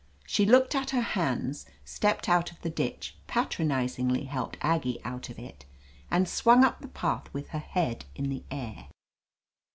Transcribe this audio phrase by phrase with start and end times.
[0.25, 5.37] She looked at her hands, stepped out of the ditch, patronizingly helped Aggie out of
[5.37, 5.63] it,
[6.09, 8.87] and swung up the path with her head in the air.